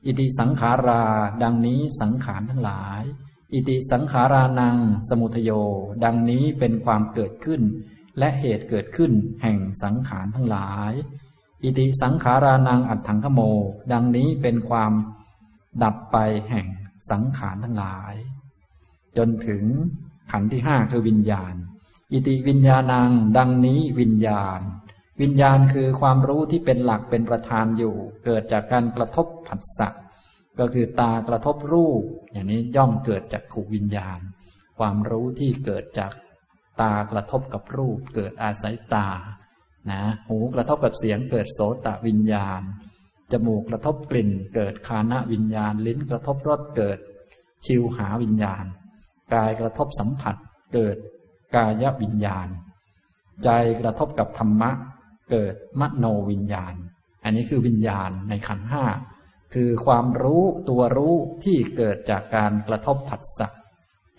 [0.06, 1.04] อิติสังขารา
[1.44, 3.02] ดังนี้สังขารทั้งหลาย
[3.54, 4.78] อิติสังขารานัง
[5.10, 5.52] สมุทโย
[6.04, 7.62] ดังนี้เป็นความเกิดขึ้น
[8.20, 9.12] และเหตุเกิดขึ้น
[9.42, 10.94] แห่งสังขารทั้งหลาย
[11.64, 13.42] อิติสังขารานังอัตถังขโม
[13.92, 14.92] ดังนี้เป็นความ
[15.84, 16.18] ดับไป
[16.50, 16.68] แห่ง
[17.10, 18.16] สังขารทั้งหลาย
[19.18, 19.64] จนถึง
[20.32, 21.54] ขันธ์ที่ห้าคือวิญญาณ
[22.12, 24.62] อิติวิญญาณัง ดังนี้วิญญาณ
[25.22, 29.90] วิญญาณคือความรู้ที่เป็นหลักเป็นประธานอยู่ เกิดจากการกระทบผัสสะ
[30.60, 34.20] ก็คือตากระทบรูป อย่างนี้ย่อมเกิดจากขูวิญญาณ
[34.80, 36.12] ความรู้ที่เกิดจาก
[36.82, 39.10] ตากระทบกับรูป เกิดอาศัยตา
[39.90, 42.62] นะหูกระทบกับเสียงเกิดโสตวิญญาณ
[43.32, 46.98] จมูกกระทบกลิ่น เกิดคานะวิญญาณ ลิ้นกระทบรสเกิด
[47.65, 48.65] ชิวหาวิญญาณ
[49.34, 50.36] กายกระทบสัมผัส
[50.74, 50.98] เกิด
[51.56, 52.48] กายวิญญาณ
[53.44, 53.50] ใจ
[53.82, 54.72] กระทบกับธรรมะ
[55.32, 56.74] เกิดมโนวิญญาณ
[57.24, 58.86] อันนี้คือวิญญาณในขันห้า
[59.54, 63.48] คือความรู้ตัวรู้ที่เกิดจากการกระทบผัสสะ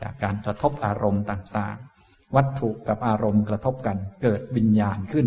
[0.03, 5.27] จากการกระทบอารมณ์ต่างๆ วัตถุกับอารมณ์กระทบกันเกิดวิญญาณขึ้น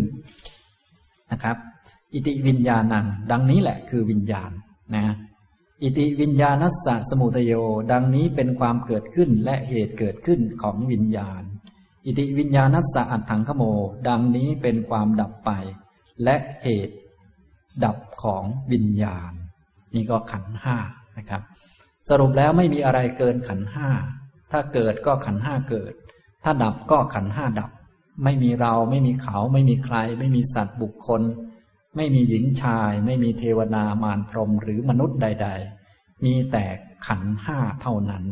[1.32, 1.56] นะครับ
[2.16, 4.50] อิติวิญญาณัง ดังนี้แหละคือวิญญาณ
[4.94, 5.14] นะ
[5.82, 7.52] อิติวิญญาณัสสะสมุทโย
[7.92, 11.42] ดังนี้เป็นความเกิดขึ้นและเหตุเกิดขึ้นของวิญญาณ
[12.06, 13.62] อิติวิญญาณัสสะอัตถังขโม
[14.08, 15.50] ดังนี้เป็นความดับไป
[16.24, 16.96] และเหตุ
[17.84, 19.32] ดับของวิญญาณ
[19.94, 20.76] นี่ก็ขันห้า
[21.18, 21.42] นะครับ
[22.08, 23.88] สรุปแล้วไม่มีอะไรเกินขันห้า
[24.52, 25.92] ถ้าเกิดก็ขันห้าเกิด
[26.44, 27.70] ถ้าดับก็ขันห้าดับ
[28.24, 31.22] ไม่มีเราไม่มีเขาไม่มีใคร ไม่มีสัตว์บุคคล
[31.96, 35.48] ไม่มีหญิงชาย ไม่มีเทวดามารพรหมหรือมนุษย์ใด
[35.86, 36.64] ๆ มีแต่
[37.06, 38.24] ขันห้าเท่านั้น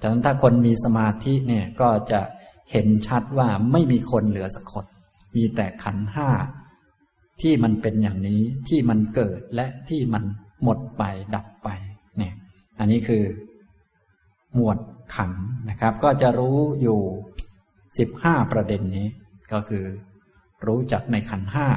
[0.00, 2.20] ฉะนั้นถ้าคนมีสมาธิเนี่ยก็จะ
[2.72, 4.86] เห็นชัดว่าไม่มีคนเหลือสักคน
[5.36, 6.28] มีแต่ขันห้า
[7.42, 10.24] ที่มันเป็นอย่างนี้ที่มันเกิดและที่มัน
[10.62, 11.02] หมดไป
[11.34, 11.68] ดับไป
[12.18, 12.34] เนี่ย
[12.78, 13.24] อันนี้คือ
[14.54, 14.78] หมวด
[15.14, 15.32] ขัน
[15.70, 17.00] นะครับ ก็จะรู้อยู่
[17.98, 19.08] สิบห้าประเด็นนี้
[19.52, 19.84] ก็คือ
[20.66, 21.68] รู้จักในขันห้า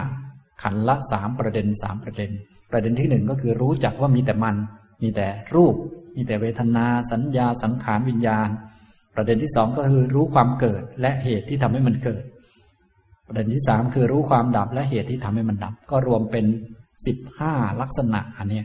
[0.61, 2.31] ขันละสามประเด็นสามประเด็น
[2.71, 4.55] ประเด็นที่หนึ่งก็คือรู้จักว่ามีแต่มัน
[5.01, 5.75] มีแต่รูป
[6.15, 8.49] มีแต่เวทนา สัญญาสังขารวิญญาณ
[9.15, 12.23] ประเด็นที่สองก็คือรู้ความเกิดและเหตุที่ทำให้มันเกิด
[13.27, 16.45] ประเด็นที่สามคือรู้ความดับและเหตุที่ทำให้มันดับ ก็รวมเป็น
[17.05, 18.61] สิบห้าลักษณะอันนี้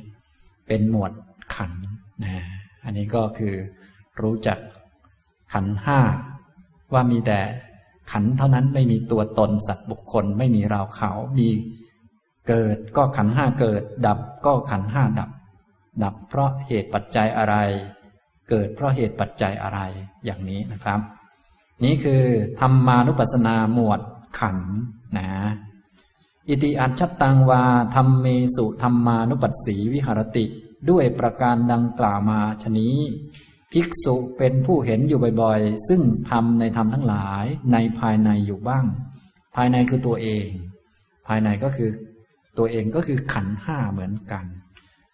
[0.69, 1.13] เป็นหมวด
[1.55, 1.73] ขัน
[2.23, 2.35] นะ
[2.85, 3.55] อันนี้ก็คือ
[4.23, 4.59] รู้จัก
[5.53, 5.99] ขันห้า
[6.93, 7.39] ว่ามีแต่
[8.11, 11.49] ขันเท่านั้นไม่มีตัวตนสัตว์บุคคลไม่มีเราเขา มี
[12.49, 15.31] เกิดก็ขันห้าเกิด ดับก็ขันห้าดับ
[16.03, 17.55] ดับเพราะเหตุปัจจัยอะไร
[18.49, 19.81] เกิดเพราะเหตุปัจจัยอะไร
[20.25, 21.01] อย่างนี้นะครับ
[21.85, 22.23] นี้คือ
[22.61, 24.01] ธรรมานุปัสสนาหมวด
[24.39, 24.59] ขัน
[25.17, 25.29] นะ
[26.49, 27.63] อิติอัจฉตังวา
[27.95, 30.45] ธรรมเมสุธรรมานุปัสสีวิหรติ
[30.91, 32.97] ด้วยประการดังกล่าวมาชนี้
[33.79, 38.85] ภิกษุเป็นผู้เห็นอยู่บ่อยๆ ซึ่งทำในธรรมทั้งหลายในภายในอยู่บ้าง
[39.57, 40.47] ภายในคือตัวเอง
[41.27, 41.91] ภายในก็คือ
[42.59, 44.45] ตัวเองก็คือขันห้าเหมือนกัน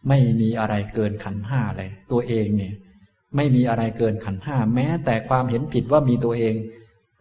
[0.08, 2.74] ไม่มีอะไรเกินขันห้าเลย ตัวเองเนี่ย
[3.36, 6.54] ไม่มีอะไรเกินขันห้าแม้แต่ความเห็นผิดว่ามีตัวเอง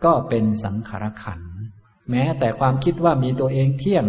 [0.05, 1.41] ก็เป็นสังขารขัน
[2.11, 4.05] แม้แต่ความคิดว่ามีตัวเองเที่ยง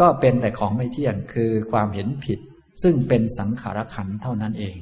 [0.00, 2.38] ก็เป็นแต่ของไม่เที่ยงคือความเห็นผิด
[2.82, 4.76] ซึ่งเป็นสังขารขันเท่านั้นเอง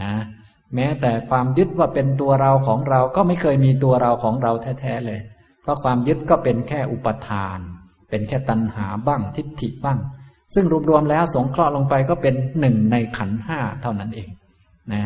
[0.00, 0.12] นะ
[0.74, 5.20] แม้แต่ความยึดว่าเป็นตัวเราของเราก็ไม่เคยมีตัวเราของเราแท้ๆเลย
[5.62, 7.58] เพราะความยึดก็เป็นแค่อุปทาน
[8.10, 9.98] เป็นแค่ตัณหาบ้างทิฏฐิบ้าง
[10.54, 14.28] ซึ่งรวมๆแล้วสงเคราะห์ลงไปก็เป็นหนึ่งในขันห้าเท่านั้นเอง
[14.92, 15.02] นะ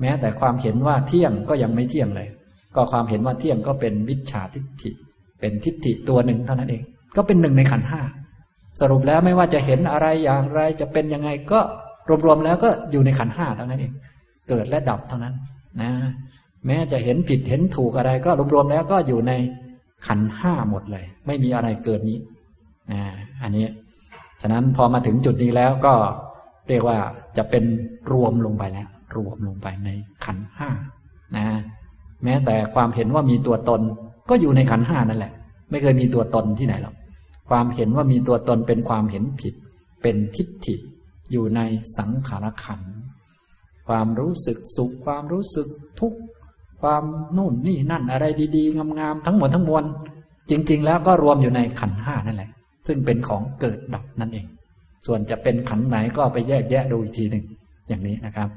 [0.00, 2.28] แม้แต่ความเห็นว่าเที่ยงก็ยังไม่เที่ยงเลย
[2.74, 4.90] ก็ความเห็นว่าเที่ยงก็เป็นวิชาทิฏฐิ
[5.40, 6.82] เป็นทิฏฐิตัวหนึ่งเท่านั้นเอง
[7.16, 8.00] ก็เป็นหนึ่งในขันห้า
[8.80, 11.60] สรุปแล้วไม่ว่าจะเห็นอะไรอย่างไรจะเป็นยังไงก็
[12.24, 13.92] รวมๆแล้วก็อยู่ในขันห้าเท่านั้นเอง
[14.48, 15.34] เกิดและดับเท่านั้น
[15.80, 15.90] นะ
[16.66, 19.32] แม้จะเห็นผิดเห็นถูกอะไร ก็รวมๆแล้วก็อยู่ใน
[20.06, 22.18] ขันห้าหมดเลย ไม่มีอะไรเกินนี้
[22.92, 23.02] นะ
[23.42, 23.66] อันนี้
[24.40, 25.94] ฉะนั้นพอมาถึงจุดนี้แล้วก็
[26.68, 26.98] เรียกว่า
[27.36, 27.64] จะเป็น
[28.12, 29.88] รวมลงไปแล้ว รวมลงไปใน
[30.24, 30.68] ขันห้า
[31.36, 31.46] นะ
[32.24, 33.80] แม้แต่ความเห็นว่ามีตัวตน
[34.30, 35.32] ก็อยู่ในขันห้านั่นแหละ
[35.70, 36.94] ไม่เคยมีตัวตนที่ไหนหรอก
[37.50, 39.54] ความเห็นว่ามีตัวตนเป็นความเห็นผิด
[40.02, 40.76] เป็นทิฏฐิ
[41.32, 41.60] อยู่ใน
[41.98, 42.80] สังขารขัน
[43.88, 45.68] ความรู้สึกสุข ความรู้สึก
[46.00, 46.18] ทุกข์
[46.82, 47.04] ความ
[47.36, 48.24] นู่นนี่นั่นอะไร
[48.56, 49.84] ดีๆ งามๆทั้งหมดทั้งมวล
[50.50, 52.50] จริง ๆ แล้วก็รวมอยู่ในขันห้านั่นแหละ
[52.86, 54.46] ซึ่งเป็นของเกิดดับนั่นเอง
[55.06, 57.44] ส่วนจะเป็นขันไหนก็ไปแยกแยะดูอีกทีหนึ่ง
[57.88, 58.48] อย่างนี้นะครับ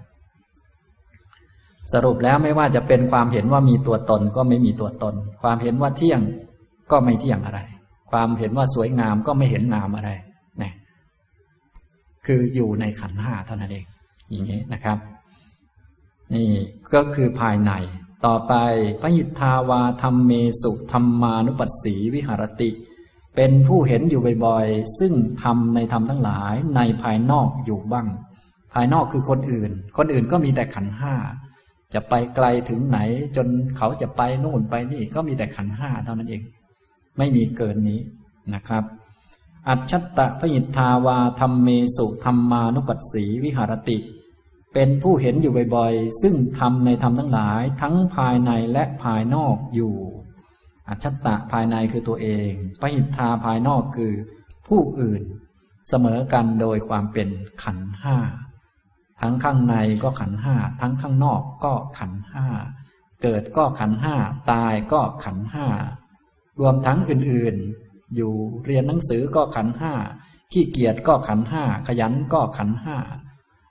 [1.94, 6.22] สรุปแล้วไม่ว่าจะเป็นความเห็นว่ามีตัวตนก็ไม่มีตัวตน ความเห็นว่าเที่ยง
[6.92, 7.60] ก็ไม่เที่ยงอะไร
[8.12, 10.12] ความเห็นว่าสวยงามก็ไม่เห็นงามอะไร
[10.62, 10.74] นะ
[12.26, 13.86] คืออยู่ในขันห้าเท่านั้นเอง
[14.30, 14.98] อย่างนี้นะครับ
[16.36, 16.52] นี่
[16.94, 17.72] ก็คือภายใน
[18.26, 18.54] ต่อไป
[19.02, 22.70] พระหิทธาวาธรรมเมสุธรรมานุปัสสีวิหารติ
[23.36, 25.14] เป็นผู้เห็นอยู่บ่อยๆ ซึ่ง
[25.44, 28.08] ทำในธรรมทั้งหลายในภายนอกอยู่บ้าง
[28.74, 31.14] ภายนอกคือคนอื่น คนอื่นก็มีแต่ขันห้า
[31.94, 33.00] จะไปไกลถึงไหน
[33.36, 36.42] จนเขาจะไปนู่นไปนี่ก็มีแต่ขันห้าเท่านั้นเอง
[37.18, 38.00] ไม่มีเกินนี้
[38.54, 38.84] นะครับ
[39.70, 41.68] อัจฉตะพยิทธาวาธรรมเม
[41.98, 43.98] สุธรรมานุปัสสีวิหารติ
[44.74, 49.96] เป็นผู้เห็นอยู่บ่อยๆ ซึ่งทำในธรรมทั้งหลายทั้งภายในและภายนอกอยู่
[50.90, 54.14] อัจฉตะภายในคือตัวเองพหิทธาภายนอกคือ
[54.68, 55.22] ผู้อื่น
[55.90, 57.30] เสมอกันโดยความเป็น
[57.64, 58.18] ขันห้า
[59.22, 62.46] ทั้งข้างในก็ขันห้า ทั้งข้างนอกก็ขันห้า
[63.24, 64.16] เกิดก็ขันห้า
[64.52, 65.68] ตายก็ขันห้า
[66.60, 68.34] รวมทั้งอื่นๆ อยู่
[68.66, 69.94] เรียนหนังสือก็ขันห้า
[70.52, 72.98] ขี้เกียจก็ขันห้า ขยันก็ขันห้า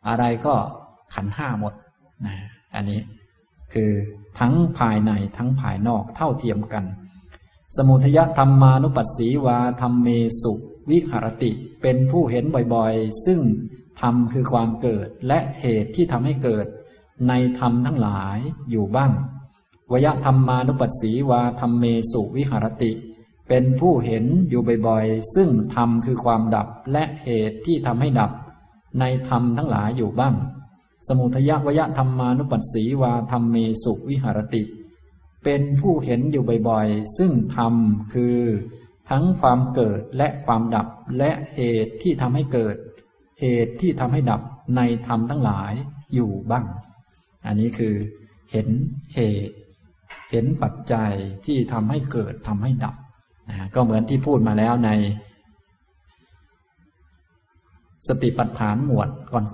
[0.08, 0.54] อะไรก็
[1.14, 1.75] ขันห้าหมด
[2.27, 2.37] นะ
[2.75, 3.01] อันนี้
[3.73, 3.90] คือ
[4.38, 6.85] ทั้งภายในทั้งภายนอกเท่าเทียมกัน
[7.77, 10.09] สมุทยธรรมานุปัสสีวาธรรมเม
[10.42, 10.53] สุ
[10.90, 11.51] วิหรติ
[11.83, 12.44] เป็นผู้เห็น
[12.75, 13.40] บ่อยๆ ซึ่ง
[14.01, 16.66] ธรรมคือความเกิดและเหตุที่ทำให้เกิด
[17.29, 18.38] ในธรรมทั้งหลาย
[18.70, 19.12] อยู่บ้าง
[19.92, 22.92] วยธรรมานุปัสสีวาธรรมเมสุวิหรติ
[23.49, 28.31] เป็นผู้เห็นอยู่บ่อยๆ ซึ่งธรรมคือความดับและเหตุที่ทำให้ดับ
[29.01, 30.35] ในธรรมทั้งหลายอยู่บ้าง
[31.08, 34.62] สมุทยวยธรรมานุปัสสีวาธรรมเมสุวิหรติ
[35.44, 37.74] เป็นผู้เห็นอยู่บ่อยๆ ซึ่งธรรม
[38.14, 38.38] คือ
[39.10, 40.86] ทั้งความเกิดและความดับ
[41.18, 42.76] และเหตุที่ทำให้เกิด
[43.40, 44.40] เหตุที่ทำให้ดับ
[44.76, 45.72] ในธรรมทั้งหลาย
[46.14, 46.64] อยู่บ้าง
[47.46, 47.94] อันนี้คือ
[48.52, 48.68] เห็น
[49.14, 49.54] เหตุ
[50.30, 51.12] เห็นปัจจัย
[51.46, 52.94] ที่ทำให้เกิดทำให้ดับ
[53.50, 54.90] นะก็เหมือนที่พูดมาแล้วใน
[58.08, 59.08] สติปัฏฐานหมวด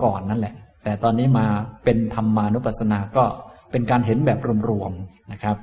[0.04, 0.54] ก่อนๆนนั่นแหละ
[0.86, 1.46] แต่ตอนนี้มา
[1.84, 3.24] เป็นธรรมานุปัสสนาก็
[3.70, 5.56] เป็นการเห็นแบบรวมๆนะครับ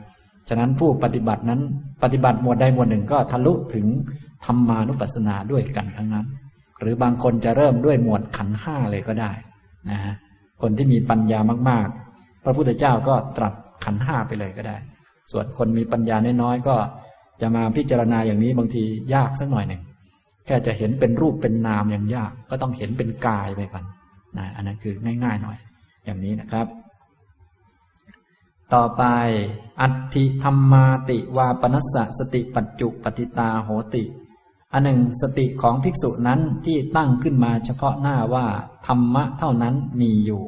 [0.50, 1.62] ฉะนั้นผู้ปฏิบัตินั้น
[2.04, 3.86] ปฏิบัติหมวดใดหมวดหนึ่งก็ทะลุถึง
[4.46, 6.26] ธรรมานุปัสสนาด้วยกันทั้งนั้น
[6.80, 9.32] หรือบางคนจะเริ่มด้วยหมวดขันห้าเลยก็ได้
[9.90, 10.16] นะฮะ
[10.62, 13.54] คนที่มีปัญญามากๆ พระพุทธเจ้าก็ตรัส
[13.86, 14.78] ขันห้าไปเลยก็ได้
[15.32, 16.76] ส่วนคนมีปัญญาน้อยๆก็
[17.42, 18.84] จะมาพิจารณาอย่างนี้บางที
[19.14, 19.82] ยากสักหน่อยหนึ่ง
[20.46, 23.86] แค่จะเห็นเป็นรูปเป็นนามอย่างยาก ก็ต้องเห็นเป็นกายไปก่อน
[24.38, 25.58] นะอันนั้นคือง่ายๆหน่อย
[26.06, 26.68] อย่างนี้นะครับ
[28.74, 29.04] ต่อไป
[29.82, 34.04] อัติธรรมาติวาปนัสสะสติปัจจุปฏิตาโหติ
[34.74, 38.46] อันหนึ่งสติของภิกษุนั้นที่ตั้งขึ้นมาเฉพาะหน้าว่า
[38.88, 40.44] ธรรมะเท่านั้นมีอยู่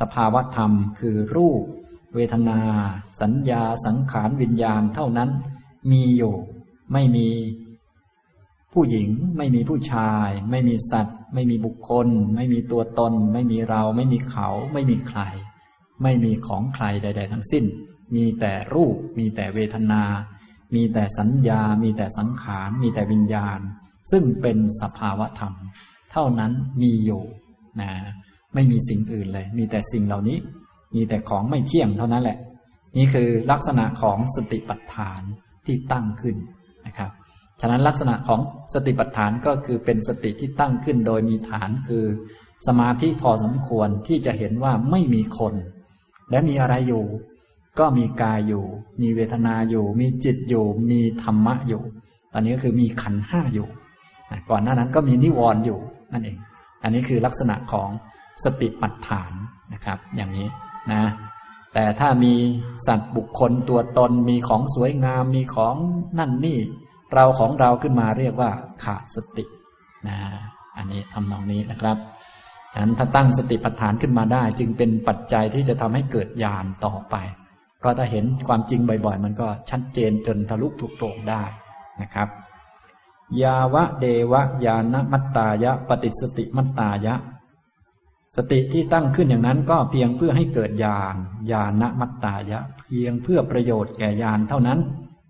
[0.00, 1.62] สภาวธรรมคือรูป
[2.14, 2.60] เวทนา
[3.20, 5.30] สัญญาสังขารวิญญาณเท่านั้น
[5.90, 6.34] มีอยู่
[6.92, 7.28] ไม่มี
[8.72, 15.20] ผู้หญิงไม่มีผู้ชาย ไม่มีสัตว์ ไม่มีบุคคล ไม่มีตัวตน ไม่มีเรา ไม่มีเขา ไม่มีใคร
[16.02, 17.64] ไม่มีของใครใด ๆ ทั้งสิ้น
[18.14, 20.02] มีแต่รูป มีแต่เวทนา
[20.74, 23.60] มีแต่สัญญา มีแต่สังขาร มีแต่วิญญาณ
[24.10, 25.54] ซึ่งเป็นสภาวะธรรม
[26.12, 26.52] เท่านั้น
[26.82, 27.22] มีอยู่
[27.80, 27.90] นะ
[28.54, 30.38] ไม่มีสิ่งอื่นเลย มีแต่สิ่งเหล่านี้
[30.94, 32.38] มีแต่ของไม่เที่ยงเท่านั้นแหละ
[32.96, 35.22] นี่คือลักษณะของสติปัฏฐาน
[35.66, 36.36] ที่ตั้งขึ้น
[36.86, 37.10] นะครับ
[37.60, 38.40] ฉะนั้นลักษณะของ
[38.74, 42.04] สติปัฏฐานก็คือเป็นสติที่ตั้งขึ้นโดยมีฐานคือ
[42.66, 45.54] สมาธิพอสมควรที่จะเห็นว่าไม่มีคน
[46.30, 47.04] และมีอะไรอยู่
[47.78, 48.64] ก็มีกายอยู่
[49.02, 51.82] มีเวทนาอยู่ มีจิตอยู่ มีธรรมะอยู่
[52.32, 53.68] ตอนนี้ก็คือมีขันห้าอยู่
[54.50, 55.78] ก่อนหน้านั้นก็มีนิวรณ์อยู่
[56.12, 56.36] นั่นเอง
[56.82, 57.88] อันนี้คือลักษณะของ
[58.44, 59.32] สติปัฏฐาน
[59.72, 60.48] นะครับ อย่างนี้
[60.92, 61.02] นะ
[61.74, 62.34] แต่ถ้ามี
[62.86, 65.74] สัตว์บุคคลตัวตนมีของสวยงามมีของ
[66.18, 66.58] นั่นนี่
[67.14, 68.50] เราของเราขึ้นมาเรียกว่า
[68.84, 69.44] ขาดสติ
[70.08, 70.16] นะ
[70.76, 71.96] อันนี้ทำนองนี้นะครับ
[72.72, 77.16] ฉะนั้นถ้าตั้งสติปัฏฐานขึ้นมาได้ จึงเป็นปัจจัยที่จะทำให้เกิดญาณต่อไป
[77.78, 81.42] เพราะถ้าเห็นความจริงบ่อยๆ มันก็ชัดเจนจนทะลุปลุกโปร่งได้
[82.02, 82.28] นะครับ
[83.42, 87.14] ยาวะเดวะยานมัตตายะ ปฏิสติมัตตายะ
[88.36, 91.16] สติที่ตั้งขึ้นอย่างนั้นก็เพียงเพื่อให้เกิดญาณ
[91.52, 94.78] ญาณมัตตายะ เพียงเพื่อประโยชน์แก่ญาณเท่านั้น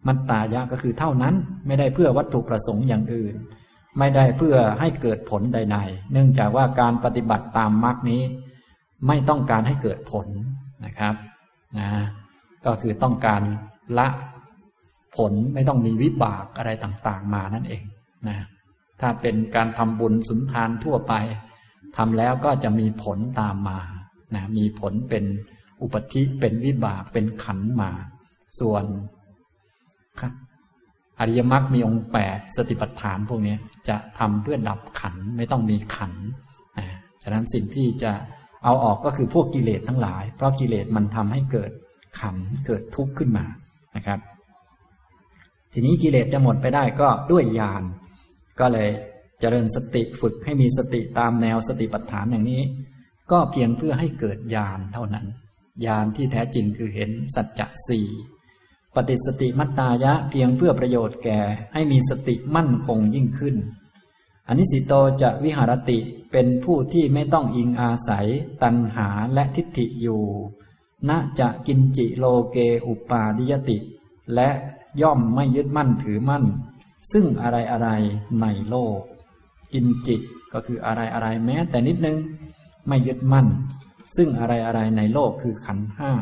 [0.06, 1.34] มัตตายะก็คือเท่านั้น
[1.66, 3.34] ไม่ได้เพื่อวัตถุประสงค์อย่างอื่น
[3.98, 8.22] ไม่ได้เพื่อให้เกิดผลใด ๆ เนื่องจากว่าการปฏิบัติตามมรรคนี้
[9.06, 10.26] ไม่ต้องการให้เกิดผล
[10.84, 11.14] นะครับ
[11.78, 11.88] นะ
[12.66, 13.42] ก็คือต้องการ
[13.98, 14.08] ละ
[15.16, 17.82] ผลไม่ต้องมีวิบากอะไรต่างๆ มานั่นเอง
[18.28, 18.36] นะ
[19.00, 21.14] ถ้าเป็นการทำบุญสุนทานทั่วไป
[21.96, 23.78] ทำแล้วก็จะมีผลตามมา
[24.34, 25.24] นะมีผลเป็น
[25.82, 27.90] อุปธิเป็นวิบากเป็นขันมา
[28.60, 28.84] ส่วน
[31.20, 33.56] อริยมรรคมีองค์แปดสติปัฏฐานพวกนี้
[33.88, 36.12] จะทำเพื่อดับขันไม่ต้องมีขัน
[36.78, 36.86] นะ
[37.22, 38.12] ฉะนั้นสิ่งที่จะ
[38.64, 41.70] เอาออกก็คือพวกกิเลสทั้งหลาย เพราะกิเลสมันทำให้เกิด
[42.20, 43.44] ขันเกิดทุกข์ขึ้นมา
[43.96, 44.18] นะครับ
[45.72, 47.82] ทีนี้กิเลสจะหมดไปได้ก็ด้วยญาณ
[48.60, 48.88] ก็เลย
[49.40, 52.62] เจริญสติฝึกให้มีสติตามแนวสติปัฏฐานอย่างนี้
[53.32, 55.26] ก็เพียงเพื่อให้เกิดญาณเท่านั้น
[55.86, 58.06] ญาณที่แท้จริงคือเห็นสัจจะสี่
[58.98, 61.40] ปฏิสติมัตตายะเพียงเพื่อประโยชน์แก่
[61.72, 63.56] ให้มีสติมั่นคงยิ่งขึ้น
[64.48, 65.98] อนิสิโตจะวิหารติ
[66.32, 68.28] เป็นผู้ที่ไม่ต้องอิงอาศัย
[68.62, 70.22] ตัณหาและทิฏฐิอยู่
[71.08, 72.56] ณจะกินจิโลเก
[72.86, 73.78] อุปาดิยติ
[74.34, 74.48] และ
[75.02, 76.44] ย่อมไม่ยึดมั่นถือมั่น
[77.12, 77.88] ซึ่งอะไรอะไร
[78.40, 78.98] ในโลก
[79.72, 80.20] กินจิต
[80.52, 82.16] ก็คืออะไรอะไรแม้แต่นิดนึง
[82.88, 83.46] ไม่ยึดมั่น
[84.16, 86.12] ซึ่งอะไรอะไรในโลกคือขันห้า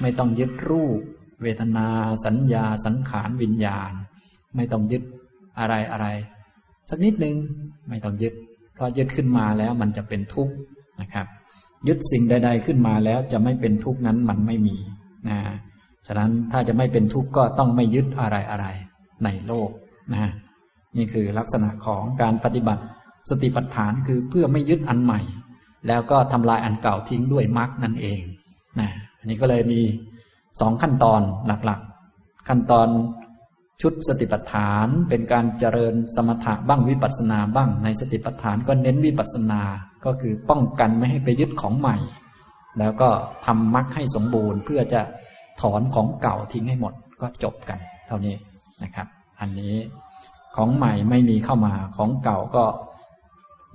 [0.00, 1.00] ไม่ต้องยึดรูป
[1.42, 1.86] เวทนา
[2.24, 3.92] สัญญา สังขารวิญญาณ
[4.56, 5.02] ไม่ต้องยึด
[5.58, 6.06] อะไรอะไร
[6.90, 7.36] สักนิดนึง
[7.88, 8.34] ไม่ต้องยึด
[8.74, 10.54] เพราะยึดขึ้นมาแล้วมันจะเป็นทุกข์
[11.00, 11.26] นะครับ
[11.88, 14.76] ยึดสิ่งใด ๆขึ้นมาแล้วจะไม่เป็นทุกข์นั้นมันไม่มี
[15.28, 15.38] นะ
[16.06, 18.66] ฉะนั้นถ้าจะไม่เป็นทุกข์ก็ต้องไม่ยึดอะไรอะไร
[19.24, 19.70] ในโลก
[20.12, 20.30] นะ
[20.96, 22.82] นี่คือลักษณะของการปฏิบัติ
[23.28, 25.20] สติปัฏฐานคือเพื่อไม่ยึดอันใหม่
[25.88, 28.20] แล้วก็ทำลายอันเก่าทิ้งด้วยมรรคนั่นเอง
[28.80, 29.80] นะอันนี้ก็เลยมี
[30.60, 32.88] สองขั้นตอนหลักๆ ขั้นตอน
[33.82, 39.60] ชุดสติปัฏฐานเป็นการเจริญสมถะบ้างวิปัสสนาบ้างในสติปัฏฐานก็เน้นวิปัสสนา
[40.04, 41.96] ก็คือป้องกันไม่ให้ไปยึดของใหม่
[42.78, 43.08] แล้วก็
[43.46, 45.00] ทำมรรคให้สมบูรณ์เพื่อจะ
[45.60, 48.34] ถอนของเก่าทิ้งให้หมดก็จบกัน เท่านี้
[48.82, 49.06] นะครับ
[49.40, 49.74] อันนี้
[50.56, 52.64] ของใหม่ไม่มีเข้ามาของเก่าก็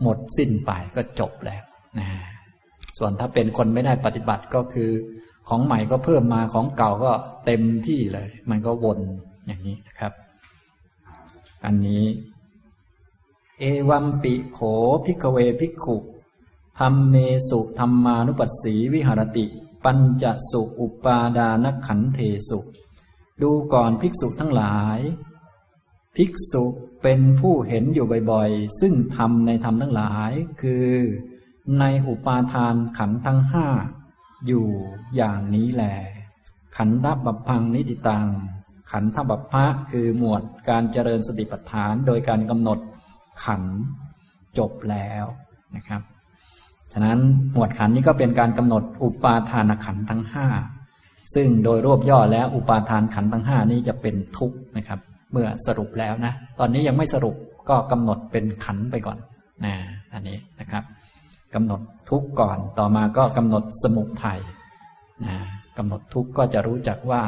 [0.01, 1.63] หมดสิ้นไปก็จบแล้ว
[1.99, 2.07] นะ
[2.97, 4.89] ส่วนถ้าเป็นคนไม่ได้ปฏิบัติก็คือ
[5.47, 7.12] ของใหม่ก็เพิ่มมาของเก่าก็
[7.45, 8.99] เต็มที่เลย มันก็วน
[9.45, 10.12] อย่างนี้นะครับ
[11.65, 12.05] อันนี้
[13.60, 14.60] เอวัมปิโข
[15.05, 15.97] พิกเวพิกขุ
[16.79, 17.15] ธรรมเม
[17.49, 19.45] สุธรรมานุปัสสีวิหารติ
[19.84, 22.60] ปัญจสุอุปาดานขันเทสุ
[23.41, 24.99] ดูก่อนภิกษุทั้งหลาย
[26.15, 26.63] ภิกษุ
[27.01, 30.31] เป็นผู้เห็นอยู่บ่อยๆ ซึ่งธรรมในธรรมทั้งหลาย
[30.62, 30.89] คือ
[31.79, 33.67] ในอุปาทานขันทั้งห้า
[34.47, 34.67] อยู่
[35.15, 35.84] อย่างนี้แหล
[36.77, 38.25] ขันธบัพพังนิติตัง
[38.91, 42.79] ขันธบัพพะคือหมวดการเจริญสติปัฏฐานโดยการกำหนด
[43.43, 43.63] ขัน
[44.58, 45.25] จบแล้ว
[45.75, 46.01] นะครับ
[46.93, 47.19] ฉะนั้น
[47.53, 50.47] หมวดขันนี้ก็เป็นการกำหนดอุปาทานขันทั้งห้า
[51.36, 54.99] ซึ่งโดยรวบย่อแล้วอุปาทานขันทั้งห้านี้จะเป็นทุกข์นะครับ
[55.31, 57.36] เมื่อสรุปแล้วนะ ตอนนี้ยังไม่สรุป
[57.69, 59.17] ก็กำหนดเป็นขันไปก่อน
[59.65, 59.73] นะ
[60.13, 60.84] อันนี้นะครับ
[61.56, 64.39] กำหนดทุกข์ก่อน ต่อมาก็กำหนดสมุทัย
[65.26, 65.36] นะ
[65.78, 67.24] กำหนดทุกข์ก็จะรู้จักว่า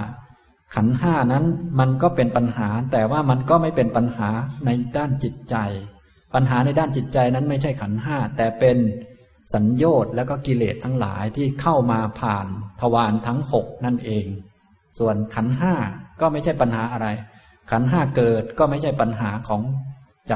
[0.75, 1.45] ขันห้านั้น
[1.79, 4.29] มันก็เป็นปัญหา แต่ว่ามันก็ไม่เป็นปัญหา
[4.65, 5.55] ในด้านจิตใจ
[6.35, 8.77] ปัญหาในด้านจิตใจนั้นไม่ใช่ขันห้าแต่เป็น
[9.53, 12.47] สัญญชน์แล้วก็กิเลสทั้งหลายที่เข้ามาผ่าน
[12.81, 14.25] ทวารทั้งหกนั่นเอง
[14.99, 15.73] ส่วนขันห้า
[16.21, 17.07] ก็ไม่ใช่ปัญหาอะไร
[17.71, 19.61] ขันห้าเกิดก็ไม่ใช่ปัญหาของ
[20.29, 20.35] ใจ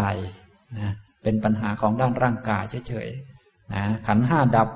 [0.79, 3.30] นะเป็นปัญหาของด้านร่างกายเฉยๆ
[3.73, 4.69] นะขันห้าดับ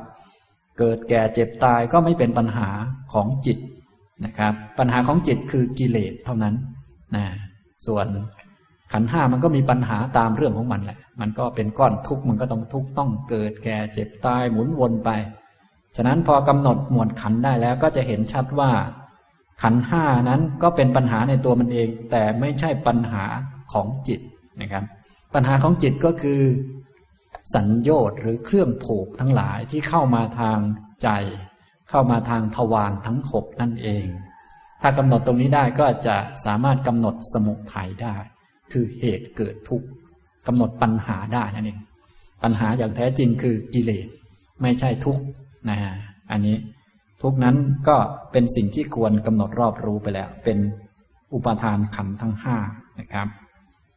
[0.79, 2.67] เกิดแก่เจ็บตายก็ไม่เป็นปัญหา
[3.13, 3.57] ของจิต
[4.25, 6.55] นะครับ ปัญหาของจิตคือกิเลสเท่านั้น
[7.15, 7.25] นะ
[7.85, 8.07] ส่วน
[8.93, 15.09] ขันห้ามันก็มีปัญหาตามเรื่องของมันแหละ มันก็เป็นก้อนทุกข์มันก็ต้องทุกข์ต้องเกิดแก่เจ็บตายหมุนวนไป
[15.95, 18.71] ฉะนั้นพอกำหนดหมวดขันได้แล้วก็จะเห็นชัดว่า
[19.61, 23.23] ขันห้านั้นก็เป็นปัญหาในตัวมันเอง แต่ไม่ใช่ปัญหา
[23.73, 24.19] ของจิต
[24.61, 24.83] นะครับ
[25.33, 26.39] ปัญหาของจิตก็คือ
[27.53, 30.59] สัญญชน์หรือเครื่องผูกทั้งหลายที่เข้ามาทาง
[31.03, 31.09] ใจ
[31.89, 34.07] เข้ามาทางทวารทั้งหกนั่นเอง
[34.81, 38.15] ถ้ากำหนดตรงนี้ได้ก็จะสามารถกำหนดสมุทัยได้
[38.71, 39.87] คือเหตุเกิดทุกข์
[40.47, 41.79] กำหนดปัญหาได้นั่นเอง
[42.43, 44.07] ปัญหาอย่างแท้จริงคือกิเลส
[44.61, 45.23] ไม่ใช่ทุกข์
[45.69, 45.77] นะ
[46.31, 46.57] อันนี้
[47.21, 47.55] ทุกนั้น
[47.87, 47.97] ก็
[48.31, 50.57] เป็นสิ่งที่ควรกำหนดรอบรู้ไปแล้ว เป็น
[51.33, 52.57] อุปทานขันธ์ทั้งห้า
[52.99, 53.27] นะครับ